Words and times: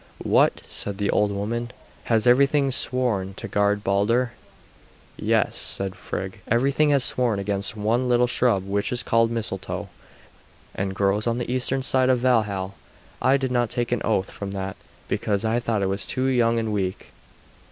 "What!" 0.23 0.61
said 0.67 0.97
the 0.97 1.11
old 1.11 1.29
woman, 1.31 1.69
"has 2.05 2.25
everything 2.25 2.71
sworn 2.71 3.35
to 3.35 3.47
guard 3.47 3.83
Balder?" 3.83 4.31
"Yes," 5.15 5.55
said 5.55 5.95
Frigg, 5.95 6.39
"everything 6.47 6.89
has 6.89 7.03
sworn 7.03 7.37
except 7.37 7.77
one 7.77 8.07
little 8.07 8.25
shrub 8.25 8.65
which 8.65 8.91
is 8.91 9.03
called 9.03 9.29
Mistletoe, 9.29 9.89
and 10.73 10.95
grows 10.95 11.27
on 11.27 11.37
the 11.37 11.51
eastern 11.51 11.83
side 11.83 12.09
of 12.09 12.17
Valhal. 12.17 12.73
I 13.21 13.37
did 13.37 13.51
not 13.51 13.69
take 13.69 13.91
an 13.91 14.01
oath 14.03 14.31
from 14.31 14.49
that 14.53 14.75
because 15.07 15.45
I 15.45 15.59
thought 15.59 15.83
it 15.83 15.97
too 15.99 16.25
young 16.25 16.57
and 16.57 16.73
weak." 16.73 17.11